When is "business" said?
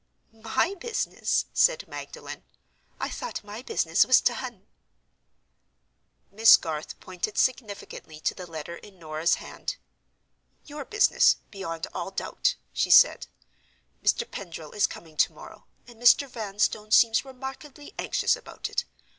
0.73-1.45, 3.61-4.03, 10.85-11.35